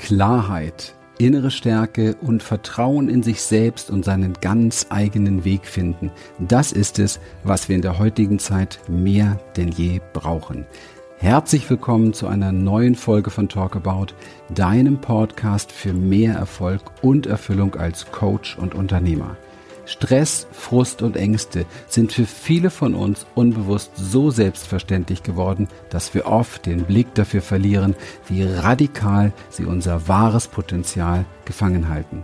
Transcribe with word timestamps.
Klarheit, 0.00 0.94
innere 1.18 1.50
Stärke 1.50 2.16
und 2.22 2.42
Vertrauen 2.42 3.10
in 3.10 3.22
sich 3.22 3.42
selbst 3.42 3.90
und 3.90 4.02
seinen 4.02 4.32
ganz 4.40 4.86
eigenen 4.88 5.44
Weg 5.44 5.66
finden. 5.66 6.10
Das 6.38 6.72
ist 6.72 6.98
es, 6.98 7.20
was 7.44 7.68
wir 7.68 7.76
in 7.76 7.82
der 7.82 7.98
heutigen 7.98 8.38
Zeit 8.38 8.80
mehr 8.88 9.38
denn 9.58 9.68
je 9.68 10.00
brauchen. 10.14 10.64
Herzlich 11.18 11.68
willkommen 11.68 12.14
zu 12.14 12.28
einer 12.28 12.50
neuen 12.50 12.94
Folge 12.94 13.28
von 13.30 13.50
Talk 13.50 13.76
About, 13.76 14.14
deinem 14.48 15.02
Podcast 15.02 15.70
für 15.70 15.92
mehr 15.92 16.32
Erfolg 16.34 16.80
und 17.02 17.26
Erfüllung 17.26 17.74
als 17.74 18.10
Coach 18.10 18.56
und 18.56 18.74
Unternehmer. 18.74 19.36
Stress, 19.90 20.46
Frust 20.52 21.02
und 21.02 21.16
Ängste 21.16 21.66
sind 21.88 22.12
für 22.12 22.24
viele 22.24 22.70
von 22.70 22.94
uns 22.94 23.26
unbewusst 23.34 23.90
so 23.96 24.30
selbstverständlich 24.30 25.24
geworden, 25.24 25.66
dass 25.90 26.14
wir 26.14 26.26
oft 26.26 26.66
den 26.66 26.84
Blick 26.84 27.12
dafür 27.14 27.42
verlieren, 27.42 27.96
wie 28.28 28.44
radikal 28.44 29.32
sie 29.48 29.64
unser 29.64 30.06
wahres 30.06 30.46
Potenzial 30.46 31.24
gefangen 31.44 31.88
halten. 31.88 32.22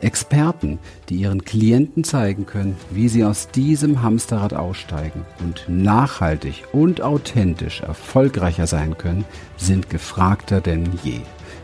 Experten, 0.00 0.78
die 1.08 1.16
ihren 1.16 1.44
Klienten 1.44 2.04
zeigen 2.04 2.46
können, 2.46 2.76
wie 2.90 3.08
sie 3.08 3.24
aus 3.24 3.48
diesem 3.48 4.00
Hamsterrad 4.00 4.54
aussteigen 4.54 5.26
und 5.40 5.64
nachhaltig 5.66 6.66
und 6.70 7.02
authentisch 7.02 7.80
erfolgreicher 7.80 8.68
sein 8.68 8.96
können, 8.96 9.24
sind 9.56 9.90
gefragter 9.90 10.60
denn 10.60 10.88
je. 11.02 11.18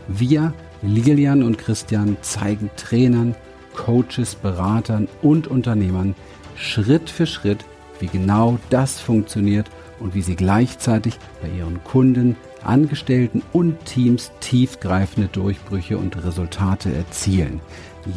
Wir, 0.09 0.53
Lilian 0.81 1.43
und 1.43 1.57
Christian, 1.57 2.17
zeigen 2.21 2.69
Trainern, 2.75 3.35
Coaches, 3.75 4.35
Beratern 4.35 5.07
und 5.21 5.47
Unternehmern 5.47 6.15
Schritt 6.55 7.09
für 7.09 7.27
Schritt, 7.27 7.65
wie 7.99 8.07
genau 8.07 8.57
das 8.69 8.99
funktioniert 8.99 9.69
und 9.99 10.15
wie 10.15 10.21
sie 10.21 10.35
gleichzeitig 10.35 11.17
bei 11.41 11.49
ihren 11.49 11.83
Kunden, 11.83 12.35
Angestellten 12.63 13.43
und 13.53 13.85
Teams 13.85 14.31
tiefgreifende 14.39 15.29
Durchbrüche 15.29 15.97
und 15.97 16.23
Resultate 16.25 16.93
erzielen. 16.93 17.61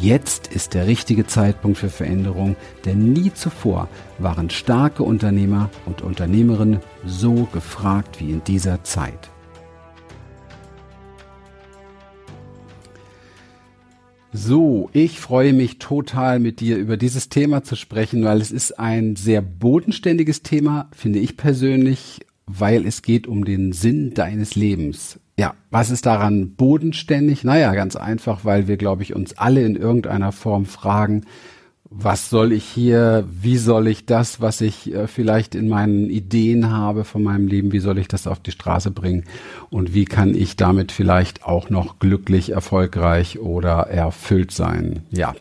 Jetzt 0.01 0.47
ist 0.47 0.73
der 0.73 0.87
richtige 0.87 1.25
Zeitpunkt 1.25 1.77
für 1.77 1.89
Veränderung, 1.89 2.55
denn 2.85 3.13
nie 3.13 3.33
zuvor 3.33 3.87
waren 4.17 4.49
starke 4.49 5.03
Unternehmer 5.03 5.69
und 5.85 6.01
Unternehmerinnen 6.01 6.79
so 7.05 7.47
gefragt 7.51 8.19
wie 8.19 8.31
in 8.31 8.43
dieser 8.43 8.83
Zeit. 8.83 9.29
So, 14.31 14.91
ich 14.93 15.19
freue 15.19 15.53
mich 15.53 15.79
total 15.79 16.39
mit 16.39 16.59
dir 16.59 16.77
über 16.77 16.97
dieses 16.97 17.29
Thema 17.29 17.63
zu 17.63 17.75
sprechen, 17.75 18.23
weil 18.23 18.39
es 18.41 18.51
ist 18.51 18.79
ein 18.79 19.15
sehr 19.15 19.41
bodenständiges 19.41 20.43
Thema, 20.43 20.87
finde 20.95 21.17
ich 21.17 21.35
persönlich, 21.35 22.19
weil 22.45 22.85
es 22.85 23.01
geht 23.01 23.25
um 23.25 23.43
den 23.43 23.73
Sinn 23.73 24.13
deines 24.13 24.55
Lebens. 24.55 25.19
Ja, 25.39 25.55
was 25.71 25.89
ist 25.89 26.05
daran 26.05 26.51
bodenständig? 26.51 27.43
Naja, 27.43 27.73
ganz 27.73 27.95
einfach, 27.95 28.45
weil 28.45 28.67
wir, 28.67 28.77
glaube 28.77 29.01
ich, 29.01 29.15
uns 29.15 29.35
alle 29.35 29.65
in 29.65 29.75
irgendeiner 29.75 30.31
Form 30.31 30.65
fragen, 30.65 31.25
was 31.91 32.29
soll 32.29 32.51
ich 32.51 32.65
hier, 32.65 33.25
wie 33.31 33.57
soll 33.57 33.87
ich 33.87 34.05
das, 34.05 34.39
was 34.39 34.61
ich 34.61 34.93
äh, 34.93 35.07
vielleicht 35.07 35.55
in 35.55 35.67
meinen 35.67 36.09
Ideen 36.09 36.71
habe 36.71 37.03
von 37.03 37.23
meinem 37.23 37.47
Leben, 37.47 37.71
wie 37.71 37.79
soll 37.79 37.97
ich 37.97 38.07
das 38.07 38.27
auf 38.27 38.39
die 38.39 38.51
Straße 38.51 38.91
bringen 38.91 39.23
und 39.71 39.93
wie 39.93 40.05
kann 40.05 40.35
ich 40.35 40.55
damit 40.55 40.91
vielleicht 40.91 41.43
auch 41.43 41.69
noch 41.69 41.97
glücklich, 41.97 42.51
erfolgreich 42.51 43.39
oder 43.39 43.87
erfüllt 43.87 44.51
sein? 44.51 45.01
Ja. 45.09 45.33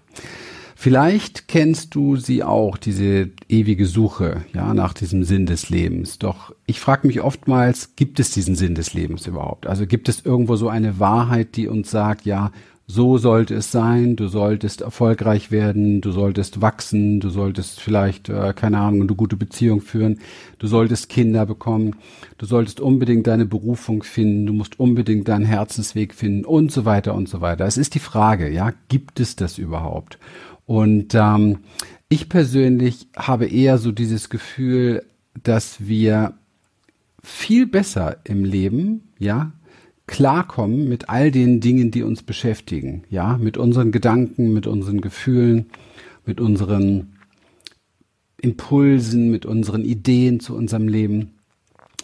Vielleicht 0.81 1.49
kennst 1.49 1.97
du 1.97 2.15
sie 2.15 2.45
auch, 2.45 2.77
diese 2.77 3.31
ewige 3.49 3.85
Suche, 3.85 4.45
ja, 4.55 4.73
nach 4.75 4.93
diesem 4.93 5.25
Sinn 5.25 5.45
des 5.45 5.71
Lebens. 5.71 6.21
Doch 6.21 6.55
ich 6.67 6.79
frage 6.79 7.09
mich 7.09 7.21
oftmals, 7.21 7.97
gibt 7.97 8.21
es 8.21 8.31
diesen 8.31 8.55
Sinn 8.55 8.77
des 8.77 8.95
Lebens 8.95 9.27
überhaupt? 9.27 9.67
Also 9.67 9.89
gibt 9.89 10.09
es 10.09 10.25
irgendwo 10.25 10.55
so 10.55 10.69
eine 10.69 11.01
Wahrheit, 11.01 11.57
die 11.57 11.67
uns 11.67 11.91
sagt, 11.91 12.27
ja, 12.27 12.53
so 12.91 13.19
sollte 13.19 13.55
es 13.55 13.71
sein, 13.71 14.17
du 14.17 14.29
solltest 14.29 14.81
erfolgreich 14.81 15.51
werden, 15.51 16.01
du 16.01 16.11
solltest 16.11 16.63
wachsen, 16.63 17.21
du 17.21 17.29
solltest 17.29 17.81
vielleicht, 17.81 18.31
äh, 18.31 18.55
keine 18.57 18.79
Ahnung, 18.79 19.03
eine 19.03 19.15
gute 19.15 19.37
Beziehung 19.37 19.83
führen, 19.83 20.21
du 20.59 20.67
solltest 20.67 21.11
Kinder 21.11 21.45
bekommen, 21.45 21.97
du 22.39 22.47
solltest 22.47 22.81
unbedingt 22.81 23.27
deine 23.27 23.45
Berufung 23.45 24.03
finden, 24.03 24.47
du 24.47 24.55
musst 24.55 24.81
unbedingt 24.81 25.29
deinen 25.29 25.45
Herzensweg 25.45 26.15
finden 26.15 26.47
und 26.47 26.73
so 26.73 26.87
weiter 26.87 27.15
und 27.15 27.29
so 27.29 27.43
weiter. 27.43 27.67
Es 27.67 27.77
ist 27.77 27.95
die 27.95 27.99
Frage, 27.99 28.49
ja, 28.49 28.73
gibt 28.89 29.21
es 29.21 29.37
das 29.37 29.59
überhaupt? 29.59 30.19
Und 30.65 31.15
ähm, 31.15 31.59
ich 32.09 32.31
persönlich 32.31 33.09
habe 33.15 33.45
eher 33.45 33.77
so 33.77 33.93
dieses 33.93 34.31
Gefühl, 34.31 35.05
dass 35.43 35.87
wir 35.87 36.33
viel 37.23 37.67
besser 37.67 38.17
im 38.25 38.45
Leben, 38.45 39.11
ja, 39.19 39.53
klarkommen 40.09 40.89
mit 40.89 41.09
all 41.09 41.31
den 41.31 41.61
Dingen, 41.61 41.93
die 41.93 42.03
uns 42.03 42.25
beschäftigen, 42.25 43.05
ja, 43.09 43.39
mit 43.39 43.57
unseren 43.57 43.93
Gedanken, 43.93 44.53
mit 44.53 44.67
unseren 44.67 45.01
Gefühlen, 45.01 45.67
mit 46.27 46.41
unseren 46.41 47.15
Impulsen, 48.41 49.31
mit 49.31 49.47
unseren 49.47 49.85
Ideen 49.85 50.41
zu 50.41 50.57
unserem 50.57 50.89
Leben, 50.89 51.35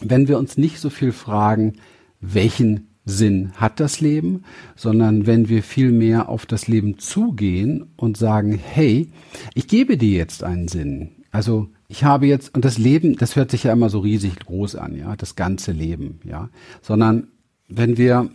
wenn 0.01 0.27
wir 0.27 0.37
uns 0.37 0.57
nicht 0.57 0.79
so 0.79 0.89
viel 0.89 1.11
fragen, 1.11 1.73
welchen 2.21 2.87
Sinn 3.05 3.51
hat 3.55 3.79
das 3.79 4.01
Leben, 4.01 4.43
sondern 4.75 5.27
wenn 5.27 5.47
wir 5.47 5.63
viel 5.63 5.91
mehr 5.91 6.27
auf 6.27 6.45
das 6.45 6.67
Leben 6.67 6.97
zugehen 6.97 7.85
und 7.97 8.17
sagen, 8.17 8.53
hey, 8.57 9.09
ich 9.53 9.67
gebe 9.67 9.97
dir 9.97 10.17
jetzt 10.17 10.43
einen 10.43 10.67
Sinn. 10.67 11.11
Also 11.31 11.69
ich 11.87 12.03
habe 12.03 12.25
jetzt, 12.25 12.55
und 12.55 12.65
das 12.65 12.77
Leben, 12.77 13.15
das 13.15 13.35
hört 13.35 13.51
sich 13.51 13.63
ja 13.63 13.73
immer 13.73 13.89
so 13.89 13.99
riesig 13.99 14.39
groß 14.39 14.75
an, 14.75 14.97
ja, 14.97 15.15
das 15.15 15.35
ganze 15.35 15.71
Leben, 15.71 16.19
ja, 16.23 16.49
sondern 16.81 17.27
wenn 17.67 17.97
wir 17.97 18.29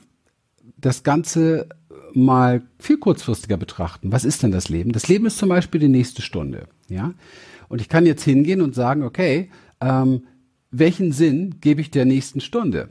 das 0.76 1.02
Ganze 1.02 1.68
mal 2.12 2.62
viel 2.78 2.98
kurzfristiger 2.98 3.56
betrachten, 3.56 4.12
was 4.12 4.24
ist 4.24 4.42
denn 4.42 4.52
das 4.52 4.68
Leben? 4.68 4.92
Das 4.92 5.08
Leben 5.08 5.26
ist 5.26 5.38
zum 5.38 5.48
Beispiel 5.48 5.80
die 5.80 5.88
nächste 5.88 6.22
Stunde, 6.22 6.66
ja. 6.88 7.14
Und 7.68 7.80
ich 7.80 7.88
kann 7.88 8.04
jetzt 8.04 8.24
hingehen 8.24 8.62
und 8.62 8.74
sagen, 8.74 9.04
okay, 9.04 9.50
ähm, 9.80 10.24
welchen 10.72 11.12
Sinn 11.12 11.56
gebe 11.60 11.80
ich 11.80 11.90
der 11.90 12.04
nächsten 12.04 12.40
Stunde? 12.40 12.90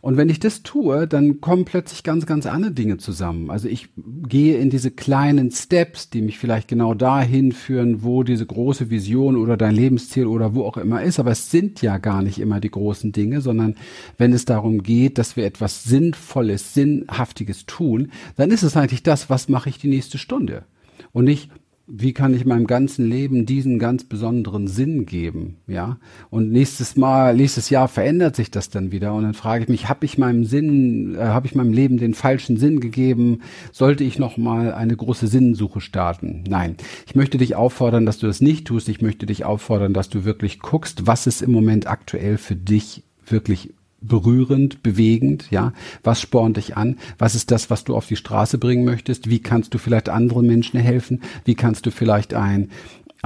Und 0.00 0.16
wenn 0.16 0.28
ich 0.28 0.40
das 0.40 0.62
tue, 0.62 1.06
dann 1.06 1.40
kommen 1.40 1.64
plötzlich 1.64 2.02
ganz, 2.02 2.26
ganz 2.26 2.46
andere 2.46 2.72
Dinge 2.72 2.96
zusammen. 2.96 3.50
Also 3.50 3.68
ich 3.68 3.88
gehe 4.28 4.58
in 4.58 4.70
diese 4.70 4.90
kleinen 4.90 5.50
Steps, 5.50 6.10
die 6.10 6.22
mich 6.22 6.38
vielleicht 6.38 6.68
genau 6.68 6.94
dahin 6.94 7.52
führen, 7.52 8.02
wo 8.02 8.22
diese 8.22 8.46
große 8.46 8.90
Vision 8.90 9.36
oder 9.36 9.56
dein 9.56 9.74
Lebensziel 9.74 10.26
oder 10.26 10.54
wo 10.54 10.64
auch 10.64 10.76
immer 10.76 11.02
ist. 11.02 11.18
Aber 11.20 11.30
es 11.30 11.50
sind 11.50 11.82
ja 11.82 11.98
gar 11.98 12.22
nicht 12.22 12.38
immer 12.38 12.60
die 12.60 12.70
großen 12.70 13.12
Dinge, 13.12 13.40
sondern 13.40 13.76
wenn 14.18 14.32
es 14.32 14.44
darum 14.44 14.82
geht, 14.82 15.18
dass 15.18 15.36
wir 15.36 15.44
etwas 15.44 15.84
Sinnvolles, 15.84 16.74
Sinnhaftiges 16.74 17.66
tun, 17.66 18.10
dann 18.36 18.50
ist 18.50 18.62
es 18.62 18.76
eigentlich 18.76 19.02
das, 19.02 19.30
was 19.30 19.48
mache 19.48 19.68
ich 19.68 19.78
die 19.78 19.88
nächste 19.88 20.18
Stunde. 20.18 20.64
Und 21.12 21.24
nicht, 21.24 21.50
wie 21.88 22.12
kann 22.12 22.34
ich 22.34 22.44
meinem 22.44 22.66
ganzen 22.66 23.06
Leben 23.06 23.46
diesen 23.46 23.78
ganz 23.78 24.02
besonderen 24.02 24.66
Sinn 24.66 25.06
geben, 25.06 25.58
ja? 25.68 25.98
Und 26.30 26.50
nächstes 26.50 26.96
Mal, 26.96 27.36
nächstes 27.36 27.70
Jahr 27.70 27.86
verändert 27.86 28.34
sich 28.34 28.50
das 28.50 28.70
dann 28.70 28.90
wieder 28.90 29.14
und 29.14 29.22
dann 29.22 29.34
frage 29.34 29.62
ich 29.62 29.68
mich, 29.68 29.88
habe 29.88 30.04
ich 30.04 30.18
meinem 30.18 30.44
Sinn, 30.44 31.14
äh, 31.14 31.18
habe 31.18 31.46
ich 31.46 31.54
meinem 31.54 31.72
Leben 31.72 31.96
den 31.96 32.14
falschen 32.14 32.56
Sinn 32.56 32.80
gegeben? 32.80 33.40
Sollte 33.70 34.02
ich 34.02 34.18
noch 34.18 34.36
mal 34.36 34.74
eine 34.74 34.96
große 34.96 35.28
Sinnsuche 35.28 35.80
starten? 35.80 36.42
Nein, 36.48 36.76
ich 37.06 37.14
möchte 37.14 37.38
dich 37.38 37.54
auffordern, 37.54 38.04
dass 38.04 38.18
du 38.18 38.26
das 38.26 38.40
nicht 38.40 38.66
tust. 38.66 38.88
Ich 38.88 39.00
möchte 39.00 39.26
dich 39.26 39.44
auffordern, 39.44 39.94
dass 39.94 40.08
du 40.08 40.24
wirklich 40.24 40.58
guckst, 40.58 41.06
was 41.06 41.28
ist 41.28 41.40
im 41.40 41.52
Moment 41.52 41.86
aktuell 41.86 42.36
für 42.36 42.56
dich 42.56 43.04
wirklich 43.24 43.74
berührend, 44.00 44.82
bewegend, 44.82 45.50
ja? 45.50 45.72
Was 46.02 46.20
spornt 46.20 46.56
dich 46.56 46.76
an? 46.76 46.98
Was 47.18 47.34
ist 47.34 47.50
das, 47.50 47.70
was 47.70 47.84
du 47.84 47.96
auf 47.96 48.06
die 48.06 48.16
Straße 48.16 48.58
bringen 48.58 48.84
möchtest? 48.84 49.30
Wie 49.30 49.38
kannst 49.38 49.74
du 49.74 49.78
vielleicht 49.78 50.08
anderen 50.08 50.46
Menschen 50.46 50.78
helfen? 50.78 51.22
Wie 51.44 51.54
kannst 51.54 51.86
du 51.86 51.90
vielleicht 51.90 52.34
ein 52.34 52.70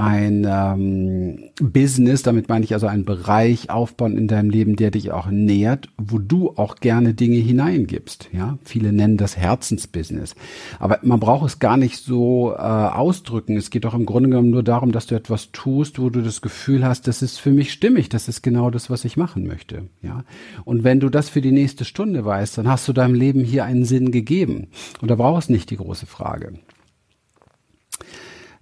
ein 0.01 0.47
ähm, 0.49 1.51
Business, 1.61 2.23
damit 2.23 2.49
meine 2.49 2.65
ich 2.65 2.73
also 2.73 2.87
einen 2.87 3.05
Bereich 3.05 3.69
aufbauen 3.69 4.17
in 4.17 4.27
deinem 4.27 4.49
Leben, 4.49 4.75
der 4.75 4.89
dich 4.89 5.11
auch 5.11 5.27
nährt, 5.27 5.89
wo 5.97 6.17
du 6.17 6.53
auch 6.55 6.77
gerne 6.77 7.13
Dinge 7.13 7.37
hineingibst. 7.37 8.29
Ja, 8.33 8.57
viele 8.63 8.93
nennen 8.93 9.17
das 9.17 9.37
Herzensbusiness, 9.37 10.33
aber 10.79 10.99
man 11.03 11.19
braucht 11.19 11.47
es 11.47 11.59
gar 11.59 11.77
nicht 11.77 12.03
so 12.03 12.51
äh, 12.51 12.57
ausdrücken. 12.57 13.55
Es 13.57 13.69
geht 13.69 13.85
doch 13.85 13.93
im 13.93 14.07
Grunde 14.07 14.29
genommen 14.29 14.49
nur 14.49 14.63
darum, 14.63 14.91
dass 14.91 15.05
du 15.05 15.13
etwas 15.13 15.51
tust, 15.51 15.99
wo 15.99 16.09
du 16.09 16.21
das 16.21 16.41
Gefühl 16.41 16.83
hast, 16.83 17.07
das 17.07 17.21
ist 17.21 17.37
für 17.37 17.51
mich 17.51 17.71
stimmig, 17.71 18.09
das 18.09 18.27
ist 18.27 18.41
genau 18.41 18.71
das, 18.71 18.89
was 18.89 19.05
ich 19.05 19.17
machen 19.17 19.45
möchte. 19.45 19.83
Ja, 20.01 20.23
und 20.65 20.83
wenn 20.83 20.99
du 20.99 21.09
das 21.09 21.29
für 21.29 21.41
die 21.41 21.51
nächste 21.51 21.85
Stunde 21.85 22.25
weißt, 22.25 22.57
dann 22.57 22.67
hast 22.67 22.87
du 22.87 22.93
deinem 22.93 23.13
Leben 23.13 23.43
hier 23.43 23.65
einen 23.65 23.85
Sinn 23.85 24.11
gegeben. 24.11 24.67
Und 24.99 25.11
da 25.11 25.15
brauchst 25.15 25.49
du 25.49 25.53
nicht 25.53 25.69
die 25.69 25.77
große 25.77 26.07
Frage. 26.07 26.53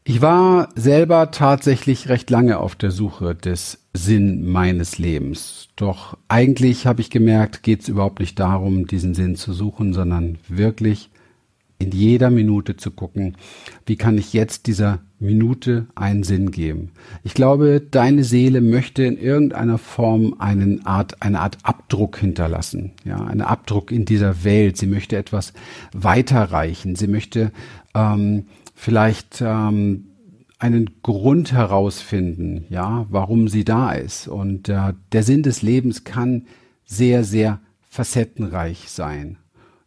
Ich 0.09 0.23
war 0.23 0.69
selber 0.73 1.29
tatsächlich 1.29 2.09
recht 2.09 2.31
lange 2.31 2.57
auf 2.57 2.75
der 2.75 2.89
Suche 2.89 3.35
des 3.35 3.77
Sinn 3.93 4.43
meines 4.51 4.97
Lebens. 4.97 5.67
Doch 5.75 6.17
eigentlich 6.27 6.87
habe 6.87 7.01
ich 7.01 7.11
gemerkt, 7.11 7.61
geht 7.61 7.81
es 7.81 7.89
überhaupt 7.89 8.19
nicht 8.19 8.39
darum, 8.39 8.87
diesen 8.87 9.13
Sinn 9.13 9.35
zu 9.35 9.53
suchen, 9.53 9.93
sondern 9.93 10.39
wirklich 10.47 11.11
in 11.77 11.91
jeder 11.91 12.31
Minute 12.31 12.75
zu 12.75 12.89
gucken, 12.89 13.37
wie 13.85 13.97
kann 13.97 14.17
ich 14.17 14.33
jetzt 14.33 14.65
dieser 14.65 14.99
Minute 15.19 15.85
einen 15.93 16.23
Sinn 16.23 16.49
geben. 16.49 16.91
Ich 17.23 17.35
glaube, 17.35 17.79
deine 17.79 18.23
Seele 18.23 18.61
möchte 18.61 19.03
in 19.03 19.15
irgendeiner 19.15 19.77
Form 19.77 20.35
einen 20.39 20.87
Art, 20.87 21.21
eine 21.21 21.39
Art 21.39 21.59
Abdruck 21.61 22.17
hinterlassen, 22.17 22.93
ja, 23.05 23.17
einen 23.17 23.41
Abdruck 23.41 23.91
in 23.91 24.05
dieser 24.05 24.43
Welt. 24.43 24.77
Sie 24.77 24.87
möchte 24.87 25.17
etwas 25.17 25.53
weiterreichen. 25.93 26.95
Sie 26.95 27.07
möchte 27.07 27.51
ähm, 27.93 28.47
vielleicht 28.79 29.41
ähm, 29.41 30.05
einen 30.57 31.01
Grund 31.03 31.51
herausfinden, 31.51 32.65
ja, 32.69 33.05
warum 33.09 33.49
sie 33.49 33.65
da 33.65 33.91
ist. 33.91 34.29
Und 34.29 34.69
äh, 34.69 34.93
der 35.11 35.23
Sinn 35.23 35.43
des 35.43 35.61
Lebens 35.61 36.05
kann 36.05 36.45
sehr, 36.85 37.25
sehr 37.25 37.59
facettenreich 37.89 38.89
sein. 38.89 39.37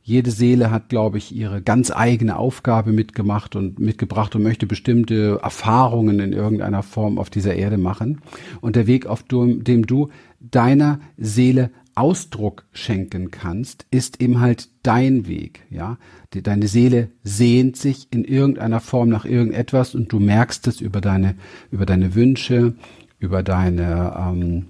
Jede 0.02 0.30
Seele 0.30 0.70
hat, 0.70 0.90
glaube 0.90 1.16
ich, 1.16 1.34
ihre 1.34 1.62
ganz 1.62 1.90
eigene 1.90 2.36
Aufgabe 2.36 2.92
mitgemacht 2.92 3.56
und 3.56 3.78
mitgebracht 3.78 4.36
und 4.36 4.42
möchte 4.42 4.66
bestimmte 4.66 5.38
Erfahrungen 5.42 6.20
in 6.20 6.34
irgendeiner 6.34 6.82
Form 6.82 7.18
auf 7.18 7.30
dieser 7.30 7.54
Erde 7.54 7.78
machen. 7.78 8.20
Und 8.60 8.76
der 8.76 8.86
Weg, 8.86 9.06
auf 9.06 9.22
dem 9.22 9.86
du 9.86 10.10
deiner 10.38 11.00
Seele 11.16 11.70
Ausdruck 11.94 12.64
schenken 12.72 13.30
kannst, 13.30 13.86
ist 13.90 14.20
eben 14.20 14.40
halt 14.40 14.68
dein 14.82 15.26
Weg, 15.26 15.62
ja. 15.70 15.98
Deine 16.30 16.66
Seele 16.66 17.10
sehnt 17.22 17.76
sich 17.76 18.08
in 18.10 18.24
irgendeiner 18.24 18.80
Form 18.80 19.10
nach 19.10 19.24
irgendetwas 19.24 19.94
und 19.94 20.10
du 20.10 20.18
merkst 20.18 20.66
es 20.66 20.80
über 20.80 21.00
deine, 21.00 21.36
über 21.70 21.84
deine 21.84 22.14
Wünsche, 22.14 22.74
über 23.18 23.42
deine, 23.42 24.14
ähm, 24.18 24.66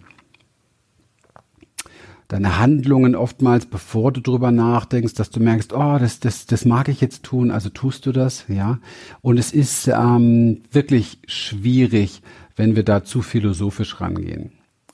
deine 2.27 2.59
Handlungen 2.59 3.15
oftmals, 3.15 3.67
bevor 3.67 4.11
du 4.11 4.21
drüber 4.21 4.51
nachdenkst, 4.51 5.15
dass 5.15 5.31
du 5.31 5.39
merkst, 5.39 5.73
oh, 5.73 5.99
das, 5.99 6.19
das, 6.19 6.47
das 6.47 6.65
mag 6.65 6.89
ich 6.89 7.01
jetzt 7.01 7.23
tun, 7.23 7.51
also 7.53 7.69
tust 7.69 8.07
du 8.07 8.13
das, 8.13 8.47
ja. 8.49 8.81
Und 9.21 9.39
es 9.39 9.53
ist 9.53 9.87
ähm, 9.87 10.63
wirklich 10.73 11.21
schwierig, 11.27 12.23
wenn 12.57 12.75
wir 12.75 12.83
da 12.83 13.05
zu 13.05 13.23
philosophisch 13.23 14.01
rangehen. 14.01 14.53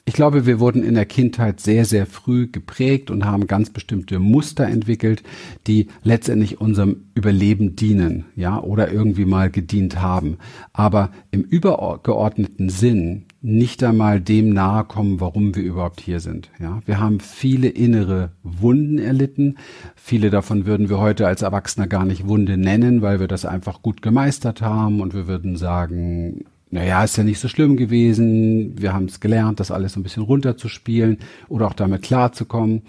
Ich 0.08 0.14
glaube, 0.14 0.46
wir 0.46 0.58
wurden 0.58 0.84
in 0.84 0.94
der 0.94 1.04
Kindheit 1.04 1.60
sehr, 1.60 1.84
sehr 1.84 2.06
früh 2.06 2.46
geprägt 2.46 3.10
und 3.10 3.26
haben 3.26 3.46
ganz 3.46 3.68
bestimmte 3.68 4.18
Muster 4.18 4.66
entwickelt, 4.66 5.22
die 5.66 5.88
letztendlich 6.02 6.62
unserem 6.62 7.10
Überleben 7.14 7.76
dienen, 7.76 8.24
ja, 8.34 8.58
oder 8.58 8.90
irgendwie 8.90 9.26
mal 9.26 9.50
gedient 9.50 10.00
haben. 10.00 10.38
Aber 10.72 11.10
im 11.30 11.42
übergeordneten 11.42 12.70
Sinn 12.70 13.26
nicht 13.42 13.84
einmal 13.84 14.18
dem 14.18 14.48
nahe 14.48 14.84
kommen, 14.84 15.20
warum 15.20 15.54
wir 15.54 15.62
überhaupt 15.62 16.00
hier 16.00 16.20
sind. 16.20 16.48
Ja, 16.58 16.80
wir 16.86 17.00
haben 17.00 17.20
viele 17.20 17.68
innere 17.68 18.30
Wunden 18.42 18.98
erlitten. 18.98 19.58
Viele 19.94 20.30
davon 20.30 20.64
würden 20.64 20.88
wir 20.88 21.00
heute 21.00 21.26
als 21.26 21.42
Erwachsener 21.42 21.86
gar 21.86 22.06
nicht 22.06 22.26
Wunde 22.26 22.56
nennen, 22.56 23.02
weil 23.02 23.20
wir 23.20 23.28
das 23.28 23.44
einfach 23.44 23.82
gut 23.82 24.00
gemeistert 24.00 24.62
haben 24.62 25.02
und 25.02 25.12
wir 25.12 25.28
würden 25.28 25.56
sagen, 25.56 26.46
naja, 26.70 27.02
ist 27.02 27.16
ja 27.16 27.24
nicht 27.24 27.40
so 27.40 27.48
schlimm 27.48 27.76
gewesen. 27.76 28.78
Wir 28.78 28.92
haben 28.92 29.06
es 29.06 29.20
gelernt, 29.20 29.60
das 29.60 29.70
alles 29.70 29.94
so 29.94 30.00
ein 30.00 30.02
bisschen 30.02 30.22
runterzuspielen 30.22 31.18
oder 31.48 31.66
auch 31.66 31.72
damit 31.72 32.02
klarzukommen, 32.02 32.82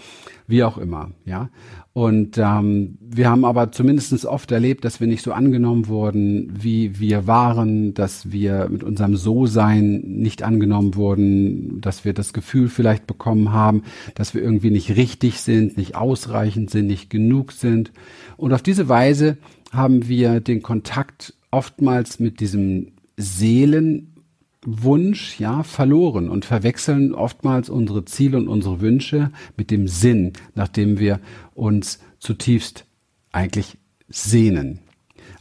wie 0.47 0.63
auch 0.63 0.77
immer, 0.77 1.11
ja. 1.25 1.49
Und 1.93 2.37
ähm, 2.37 2.97
wir 3.01 3.29
haben 3.29 3.43
aber 3.43 3.71
zumindest 3.71 4.25
oft 4.25 4.51
erlebt, 4.51 4.85
dass 4.85 4.99
wir 4.99 5.07
nicht 5.07 5.23
so 5.23 5.33
angenommen 5.33 5.87
wurden, 5.87 6.49
wie 6.61 6.99
wir 6.99 7.27
waren, 7.27 7.93
dass 7.93 8.31
wir 8.31 8.69
mit 8.69 8.83
unserem 8.83 9.17
So-Sein 9.17 10.01
nicht 10.05 10.43
angenommen 10.43 10.95
wurden, 10.95 11.81
dass 11.81 12.05
wir 12.05 12.13
das 12.13 12.31
Gefühl 12.31 12.69
vielleicht 12.69 13.07
bekommen 13.07 13.51
haben, 13.51 13.83
dass 14.15 14.33
wir 14.33 14.41
irgendwie 14.41 14.71
nicht 14.71 14.95
richtig 14.95 15.41
sind, 15.41 15.77
nicht 15.77 15.95
ausreichend 15.95 16.69
sind, 16.69 16.87
nicht 16.87 17.09
genug 17.09 17.51
sind. 17.51 17.91
Und 18.37 18.53
auf 18.53 18.61
diese 18.61 18.87
Weise 18.87 19.37
haben 19.73 20.07
wir 20.07 20.39
den 20.39 20.61
Kontakt 20.61 21.33
oftmals 21.51 22.19
mit 22.19 22.39
diesem 22.39 22.91
Seelenwunsch, 23.19 25.39
ja, 25.39 25.63
verloren 25.63 26.29
und 26.29 26.45
verwechseln 26.45 27.13
oftmals 27.13 27.69
unsere 27.69 28.05
Ziele 28.05 28.37
und 28.37 28.47
unsere 28.47 28.81
Wünsche 28.81 29.31
mit 29.57 29.71
dem 29.71 29.87
Sinn, 29.87 30.33
nach 30.55 30.69
dem 30.69 30.99
wir 30.99 31.19
uns 31.53 31.99
zutiefst 32.19 32.85
eigentlich 33.31 33.77
sehnen. 34.07 34.79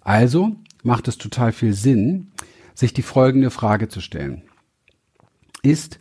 Also 0.02 0.56
macht 0.82 1.08
es 1.08 1.18
total 1.18 1.52
viel 1.52 1.72
Sinn, 1.72 2.28
sich 2.74 2.92
die 2.92 3.02
folgende 3.02 3.50
Frage 3.50 3.88
zu 3.88 4.00
stellen. 4.00 4.42
Ist 5.62 5.98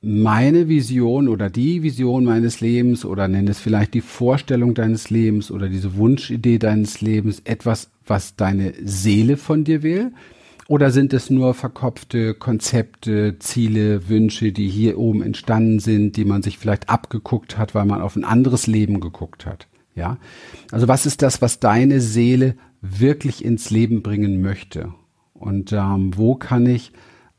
meine 0.00 0.68
Vision 0.68 1.28
oder 1.28 1.48
die 1.48 1.82
Vision 1.82 2.24
meines 2.24 2.60
Lebens 2.60 3.06
oder 3.06 3.26
nenn 3.26 3.48
es 3.48 3.58
vielleicht 3.58 3.94
die 3.94 4.02
Vorstellung 4.02 4.74
deines 4.74 5.08
Lebens 5.08 5.50
oder 5.50 5.70
diese 5.70 5.96
Wunschidee 5.96 6.58
deines 6.58 7.00
Lebens 7.00 7.40
etwas, 7.44 7.90
was 8.06 8.36
deine 8.36 8.74
Seele 8.82 9.38
von 9.38 9.64
dir 9.64 9.82
will? 9.82 10.12
Oder 10.66 10.90
sind 10.90 11.12
es 11.12 11.28
nur 11.28 11.54
verkopfte 11.54 12.34
Konzepte, 12.34 13.38
Ziele, 13.38 14.08
Wünsche, 14.08 14.52
die 14.52 14.68
hier 14.68 14.98
oben 14.98 15.22
entstanden 15.22 15.78
sind, 15.78 16.16
die 16.16 16.24
man 16.24 16.42
sich 16.42 16.58
vielleicht 16.58 16.88
abgeguckt 16.88 17.58
hat, 17.58 17.74
weil 17.74 17.84
man 17.84 18.00
auf 18.00 18.16
ein 18.16 18.24
anderes 18.24 18.66
Leben 18.66 19.00
geguckt 19.00 19.44
hat? 19.44 19.68
Ja. 19.94 20.18
Also 20.70 20.88
was 20.88 21.06
ist 21.06 21.22
das, 21.22 21.42
was 21.42 21.60
deine 21.60 22.00
Seele 22.00 22.56
wirklich 22.80 23.44
ins 23.44 23.70
Leben 23.70 24.02
bringen 24.02 24.40
möchte? 24.40 24.94
Und 25.34 25.72
ähm, 25.72 26.16
wo 26.16 26.34
kann 26.34 26.66
ich 26.66 26.92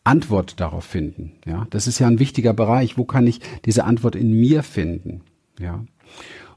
Antwort 0.04 0.60
darauf 0.60 0.86
finden? 0.86 1.34
Ja, 1.46 1.66
das 1.72 1.88
ist 1.88 2.00
ja 2.00 2.08
ein 2.08 2.20
wichtiger 2.20 2.54
Bereich. 2.54 2.98
Wo 2.98 3.06
kann 3.06 3.26
ich 3.26 3.42
diese 3.66 3.86
Antwort 3.86 4.16
in 4.16 4.32
mir 4.40 4.62
finden? 4.62 5.22
Ja. 5.60 5.84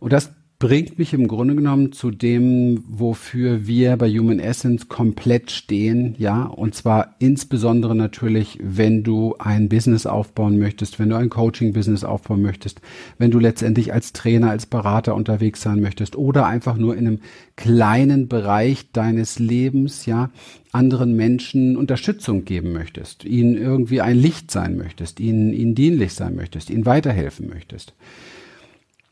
Und 0.00 0.12
das 0.12 0.32
bringt 0.60 0.98
mich 0.98 1.14
im 1.14 1.28
Grunde 1.28 1.54
genommen 1.54 1.92
zu 1.92 2.10
dem, 2.10 2.82
wofür 2.88 3.68
wir 3.68 3.96
bei 3.96 4.10
Human 4.10 4.40
Essence 4.40 4.88
komplett 4.88 5.52
stehen, 5.52 6.16
ja, 6.18 6.46
und 6.46 6.74
zwar 6.74 7.14
insbesondere 7.20 7.94
natürlich, 7.94 8.58
wenn 8.60 9.04
du 9.04 9.36
ein 9.38 9.68
Business 9.68 10.04
aufbauen 10.04 10.58
möchtest, 10.58 10.98
wenn 10.98 11.10
du 11.10 11.16
ein 11.16 11.28
Coaching-Business 11.28 12.02
aufbauen 12.02 12.42
möchtest, 12.42 12.80
wenn 13.18 13.30
du 13.30 13.38
letztendlich 13.38 13.92
als 13.92 14.12
Trainer, 14.12 14.50
als 14.50 14.66
Berater 14.66 15.14
unterwegs 15.14 15.62
sein 15.62 15.80
möchtest 15.80 16.16
oder 16.16 16.46
einfach 16.46 16.76
nur 16.76 16.96
in 16.96 17.06
einem 17.06 17.20
kleinen 17.54 18.26
Bereich 18.26 18.90
deines 18.90 19.38
Lebens, 19.38 20.06
ja, 20.06 20.30
anderen 20.72 21.14
Menschen 21.14 21.76
Unterstützung 21.76 22.44
geben 22.44 22.72
möchtest, 22.72 23.24
ihnen 23.24 23.56
irgendwie 23.56 24.00
ein 24.00 24.18
Licht 24.18 24.50
sein 24.50 24.76
möchtest, 24.76 25.20
ihnen, 25.20 25.52
ihnen 25.52 25.76
dienlich 25.76 26.14
sein 26.14 26.34
möchtest, 26.34 26.68
ihnen 26.68 26.84
weiterhelfen 26.84 27.48
möchtest. 27.48 27.94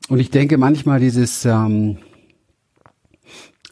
Und 0.08 0.20
ich 0.20 0.30
denke 0.30 0.56
manchmal 0.58 1.00
dieses, 1.00 1.44
ähm, 1.44 1.98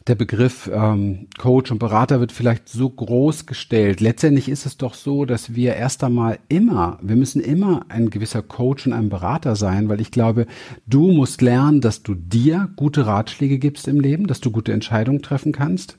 der 0.06 0.16
Begriff 0.16 0.70
ähm, 0.72 1.28
Coach 1.38 1.70
und 1.70 1.78
Berater 1.78 2.20
wird 2.20 2.30
vielleicht 2.30 2.68
so 2.68 2.90
groß 2.90 3.46
gestellt. 3.46 4.00
Letztendlich 4.00 4.50
ist 4.50 4.66
es 4.66 4.76
doch 4.76 4.92
so, 4.92 5.24
dass 5.24 5.54
wir 5.54 5.76
erst 5.76 6.04
einmal 6.04 6.38
immer, 6.48 6.98
wir 7.00 7.16
müssen 7.16 7.40
immer 7.40 7.86
ein 7.88 8.10
gewisser 8.10 8.42
Coach 8.42 8.86
und 8.86 8.92
ein 8.92 9.08
Berater 9.08 9.56
sein, 9.56 9.88
weil 9.88 10.02
ich 10.02 10.10
glaube, 10.10 10.46
du 10.86 11.10
musst 11.10 11.40
lernen, 11.40 11.80
dass 11.80 12.02
du 12.02 12.14
dir 12.14 12.68
gute 12.76 13.06
Ratschläge 13.06 13.58
gibst 13.58 13.88
im 13.88 13.98
Leben, 13.98 14.26
dass 14.26 14.40
du 14.40 14.50
gute 14.50 14.74
Entscheidungen 14.74 15.22
treffen 15.22 15.52
kannst. 15.52 15.96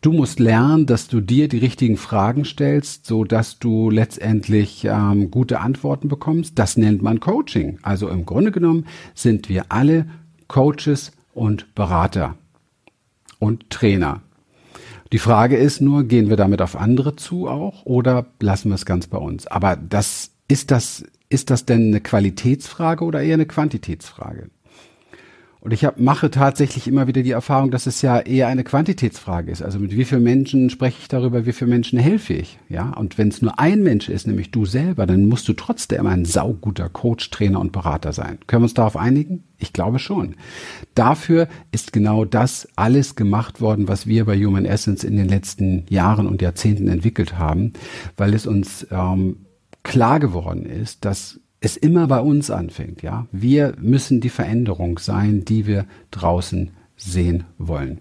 Du 0.00 0.12
musst 0.12 0.40
lernen, 0.40 0.86
dass 0.86 1.06
du 1.06 1.20
dir 1.20 1.48
die 1.48 1.58
richtigen 1.58 1.96
Fragen 1.96 2.44
stellst, 2.44 3.06
so 3.06 3.24
dass 3.24 3.60
du 3.60 3.90
letztendlich 3.90 4.84
ähm, 4.84 5.30
gute 5.30 5.60
Antworten 5.60 6.08
bekommst. 6.08 6.58
Das 6.58 6.76
nennt 6.76 7.00
man 7.00 7.20
Coaching. 7.20 7.78
Also 7.82 8.08
im 8.08 8.26
Grunde 8.26 8.50
genommen 8.50 8.86
sind 9.14 9.48
wir 9.48 9.66
alle 9.68 10.06
Coaches 10.48 11.12
und 11.32 11.74
Berater 11.74 12.36
und 13.38 13.70
Trainer. 13.70 14.22
Die 15.12 15.18
Frage 15.18 15.56
ist 15.56 15.80
nur, 15.80 16.04
gehen 16.04 16.28
wir 16.28 16.36
damit 16.36 16.60
auf 16.60 16.76
andere 16.76 17.16
zu 17.16 17.48
auch 17.48 17.84
oder 17.84 18.26
lassen 18.40 18.70
wir 18.70 18.74
es 18.74 18.86
ganz 18.86 19.06
bei 19.06 19.18
uns? 19.18 19.46
Aber 19.46 19.76
das 19.76 20.30
ist 20.48 20.70
das 20.70 21.04
ist 21.28 21.50
das 21.50 21.64
denn 21.64 21.88
eine 21.88 22.00
Qualitätsfrage 22.00 23.04
oder 23.04 23.22
eher 23.22 23.34
eine 23.34 23.46
Quantitätsfrage? 23.46 24.50
Und 25.66 25.72
ich 25.72 25.84
hab, 25.84 25.98
mache 25.98 26.30
tatsächlich 26.30 26.86
immer 26.86 27.08
wieder 27.08 27.24
die 27.24 27.32
Erfahrung, 27.32 27.72
dass 27.72 27.88
es 27.88 28.00
ja 28.00 28.20
eher 28.20 28.46
eine 28.46 28.62
Quantitätsfrage 28.62 29.50
ist. 29.50 29.62
Also 29.62 29.80
mit 29.80 29.96
wie 29.96 30.04
vielen 30.04 30.22
Menschen 30.22 30.70
spreche 30.70 30.98
ich 31.00 31.08
darüber, 31.08 31.44
wie 31.44 31.52
vielen 31.52 31.70
Menschen 31.70 31.98
helfe 31.98 32.34
ich? 32.34 32.60
Ja, 32.68 32.90
und 32.90 33.18
wenn 33.18 33.30
es 33.30 33.42
nur 33.42 33.58
ein 33.58 33.82
Mensch 33.82 34.08
ist, 34.08 34.28
nämlich 34.28 34.52
du 34.52 34.64
selber, 34.64 35.06
dann 35.06 35.26
musst 35.26 35.48
du 35.48 35.54
trotzdem 35.54 36.06
ein 36.06 36.24
sauguter 36.24 36.88
Coach, 36.88 37.30
Trainer 37.30 37.58
und 37.58 37.72
Berater 37.72 38.12
sein. 38.12 38.38
Können 38.46 38.62
wir 38.62 38.66
uns 38.66 38.74
darauf 38.74 38.96
einigen? 38.96 39.42
Ich 39.58 39.72
glaube 39.72 39.98
schon. 39.98 40.36
Dafür 40.94 41.48
ist 41.72 41.92
genau 41.92 42.24
das 42.24 42.68
alles 42.76 43.16
gemacht 43.16 43.60
worden, 43.60 43.88
was 43.88 44.06
wir 44.06 44.24
bei 44.24 44.38
Human 44.38 44.66
Essence 44.66 45.02
in 45.02 45.16
den 45.16 45.28
letzten 45.28 45.84
Jahren 45.88 46.28
und 46.28 46.42
Jahrzehnten 46.42 46.86
entwickelt 46.86 47.40
haben, 47.40 47.72
weil 48.16 48.34
es 48.34 48.46
uns 48.46 48.86
ähm, 48.92 49.38
klar 49.82 50.20
geworden 50.20 50.64
ist, 50.64 51.04
dass 51.04 51.40
es 51.60 51.76
immer 51.76 52.06
bei 52.06 52.20
uns 52.20 52.50
anfängt, 52.50 53.02
ja. 53.02 53.26
Wir 53.32 53.74
müssen 53.80 54.20
die 54.20 54.28
Veränderung 54.28 54.98
sein, 54.98 55.44
die 55.44 55.66
wir 55.66 55.86
draußen 56.10 56.70
sehen 56.96 57.44
wollen. 57.58 58.00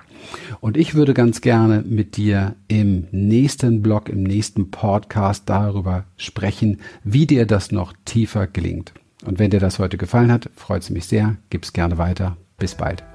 Und 0.62 0.78
ich 0.78 0.96
würde 0.96 1.14
ganz 1.14 1.42
gerne 1.42 1.84
mit 1.86 2.18
dir 2.18 2.56
im 2.68 3.08
nächsten 3.12 3.82
Blog, 3.82 4.10
im 4.10 4.24
nächsten 4.24 4.72
Podcast 4.72 5.44
darüber 5.48 6.06
sprechen, 6.18 6.80
wie 7.04 7.26
dir 7.26 7.46
das 7.46 7.72
noch 7.72 7.94
tiefer 8.06 8.48
gelingt. 8.48 8.94
Und 9.26 9.40
wenn 9.40 9.52
dir 9.52 9.60
das 9.60 9.80
heute 9.80 9.98
gefallen 9.98 10.32
hat, 10.32 10.50
freut 10.56 10.84
es 10.84 10.90
mich 10.90 11.06
sehr. 11.06 11.36
Gib's 11.50 11.74
gerne 11.74 11.98
weiter. 11.98 12.38
Bis 12.58 12.76
bald. 12.76 13.15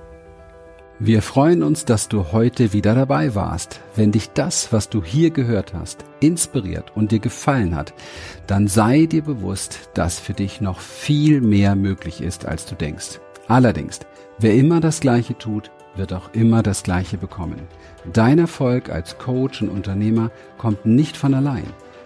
Wir 1.03 1.23
freuen 1.23 1.63
uns, 1.63 1.87
dass 1.87 2.09
du 2.09 2.31
heute 2.31 2.75
wieder 2.75 2.95
dabei 2.95 3.35
warst. 3.35 3.81
Wenn 3.97 4.13
dich 4.13 4.33
das, 4.35 4.71
was 4.71 4.91
du 4.91 5.03
hier 5.03 5.31
gehört 5.31 5.73
hast, 5.73 6.05
inspiriert 6.21 6.93
und 6.95 7.11
dir 7.11 7.21
gefallen 7.21 7.75
hat, 7.75 7.95
dann 8.47 8.69
sei 8.69 9.07
dir 9.07 9.23
bewusst, 9.23 9.89
dass 9.95 10.19
für 10.19 10.35
dich 10.35 10.61
noch 10.61 10.79
viel 10.79 11.41
mehr 11.41 11.75
möglich 11.75 12.21
ist, 12.21 12.45
als 12.45 12.67
du 12.67 12.75
denkst. 12.75 13.19
Allerdings, 13.49 14.01
wer 14.41 14.55
immer 14.55 14.81
das 14.81 15.01
Gleiche 15.01 15.39
tut, 15.39 15.71
wird 15.97 16.13
auch 16.13 16.35
immer 16.35 16.63
das 16.63 16.83
Gleiche 16.83 17.17
bekommen. 17.17 17.63
Dein 18.13 18.39
Erfolg 18.39 18.91
als 18.91 19.17
Coach 19.17 19.63
und 19.63 19.71
Unternehmer 19.71 20.31
kommt 20.59 20.85
nicht 20.85 21.17
von 21.17 21.33
allein. 21.33 21.65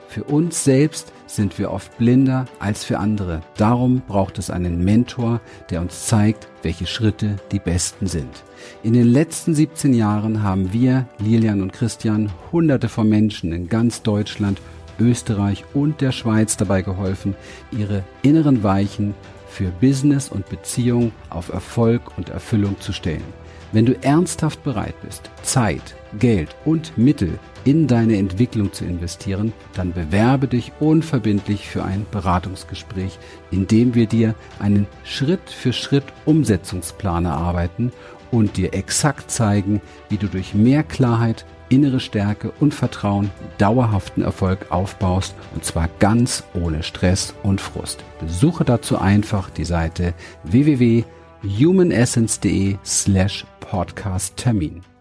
Für 0.09 0.25
uns 0.25 0.65
selbst 0.65 1.13
sind 1.27 1.59
wir 1.59 1.73
oft 1.73 1.97
blinder 1.99 2.47
als 2.61 2.85
für 2.85 2.99
andere. 2.99 3.41
Darum 3.57 4.03
braucht 4.07 4.39
es 4.39 4.51
einen 4.51 4.85
Mentor, 4.85 5.41
der 5.71 5.81
uns 5.81 6.07
zeigt, 6.07 6.49
welche 6.63 6.87
Schritte 6.87 7.37
die 7.51 7.59
besten 7.59 8.07
sind. 8.07 8.45
In 8.83 8.93
den 8.93 9.09
letzten 9.09 9.55
17 9.55 9.93
Jahren 9.93 10.43
haben 10.43 10.73
wir, 10.73 11.07
Lilian 11.19 11.63
und 11.63 11.73
Christian, 11.73 12.31
hunderte 12.53 12.89
von 12.89 13.09
Menschen 13.09 13.53
in 13.53 13.69
ganz 13.69 14.03
Deutschland, 14.03 14.61
Österreich 15.01 15.65
und 15.75 16.01
der 16.01 16.13
Schweiz 16.13 16.57
dabei 16.57 16.83
geholfen, 16.83 17.35
ihre 17.73 18.05
inneren 18.23 18.63
Weichen 18.63 19.15
für 19.55 19.71
Business 19.71 20.29
und 20.29 20.49
Beziehung 20.49 21.13
auf 21.31 21.49
Erfolg 21.51 22.19
und 22.19 22.29
Erfüllung 22.29 22.81
zu 22.81 22.93
stellen. 22.93 23.23
Wenn 23.71 23.87
du 23.87 23.97
ernsthaft 24.03 24.63
bereit 24.63 24.95
bist, 25.03 25.31
Zeit, 25.43 25.95
Geld 26.19 26.55
und 26.65 26.97
Mittel 26.99 27.39
in 27.65 27.87
deine 27.87 28.17
Entwicklung 28.19 28.73
zu 28.73 28.85
investieren, 28.85 29.53
dann 29.75 29.93
bewerbe 29.93 30.49
dich 30.49 30.73
unverbindlich 30.81 31.69
für 31.69 31.85
ein 31.85 32.07
Beratungsgespräch, 32.11 33.19
in 33.51 33.67
dem 33.67 33.95
wir 33.95 34.07
dir 34.07 34.35
einen 34.61 34.87
Schritt 35.03 35.51
für 35.51 35.73
Schritt 35.73 36.05
Umsetzungsplan 36.25 37.25
erarbeiten 37.25 37.93
und 38.31 38.57
dir 38.57 38.75
exakt 38.75 39.31
zeigen, 39.31 39.81
wie 40.09 40.19
du 40.19 40.27
durch 40.27 40.55
mehr 40.55 40.83
Klarheit, 40.83 41.47
innere 41.75 42.01
Stärke 42.01 42.53
und 42.61 42.75
Vertrauen 42.75 43.31
dauerhaften 43.59 44.23
Erfolg 44.23 44.71
aufbaust 44.71 45.35
und 45.55 45.65
zwar 45.65 45.89
ganz 45.99 46.45
ohne 46.55 46.83
Stress 46.83 47.35
und 47.43 47.61
Frust. 47.61 48.03
Besuche 48.21 48.65
dazu 48.65 48.99
einfach 48.99 49.51
die 49.51 49.65
Seite 49.65 50.15
www.humanessence.de 50.45 52.77
slash 52.85 53.45
podcast 53.61 54.37
Termin. 54.37 54.94